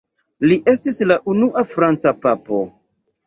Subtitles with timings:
[0.51, 2.63] Li estis la unua franca papo.